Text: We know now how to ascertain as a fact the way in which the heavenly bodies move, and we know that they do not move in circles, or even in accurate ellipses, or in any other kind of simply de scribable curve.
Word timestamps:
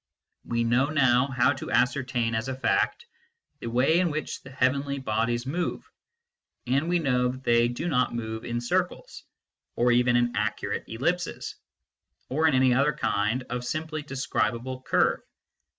We 0.43 0.63
know 0.63 0.87
now 0.89 1.27
how 1.27 1.53
to 1.53 1.69
ascertain 1.69 2.33
as 2.33 2.47
a 2.47 2.55
fact 2.55 3.05
the 3.59 3.67
way 3.69 3.99
in 3.99 4.09
which 4.09 4.41
the 4.41 4.49
heavenly 4.49 4.97
bodies 4.97 5.45
move, 5.45 5.87
and 6.65 6.89
we 6.89 6.97
know 6.97 7.27
that 7.27 7.43
they 7.43 7.67
do 7.67 7.87
not 7.87 8.11
move 8.11 8.43
in 8.43 8.61
circles, 8.61 9.23
or 9.75 9.91
even 9.91 10.15
in 10.15 10.35
accurate 10.35 10.85
ellipses, 10.87 11.53
or 12.29 12.47
in 12.47 12.55
any 12.55 12.73
other 12.73 12.93
kind 12.93 13.43
of 13.51 13.63
simply 13.63 14.01
de 14.01 14.15
scribable 14.15 14.83
curve. 14.83 15.19